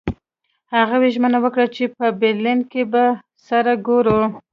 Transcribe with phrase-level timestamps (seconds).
[0.75, 3.03] هغوی ژمنه وکړه چې په برلین کې به
[3.47, 4.19] سره ګوري